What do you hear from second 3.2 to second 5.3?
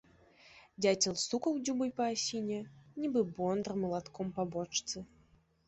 бондар малатком па бочцы.